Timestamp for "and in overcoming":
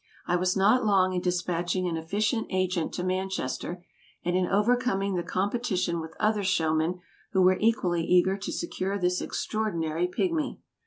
4.25-5.13